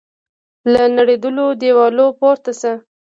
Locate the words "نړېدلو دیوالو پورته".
0.97-2.51